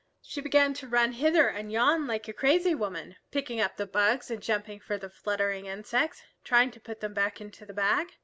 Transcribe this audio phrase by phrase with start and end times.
[0.23, 4.31] She began to run hither and yon like a crazy woman, picking up the bugs
[4.31, 8.11] and jumping for the fluttering insects, trying to put them back into the bag.